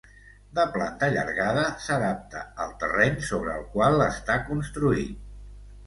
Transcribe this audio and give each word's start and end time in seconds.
De 0.59 0.63
planta 0.77 1.05
allargada, 1.11 1.67
s'adapta 1.85 2.43
al 2.65 2.75
terreny 2.85 3.23
sobre 3.31 3.57
el 3.61 3.71
qual 3.79 4.07
està 4.11 4.43
construït. 4.53 5.27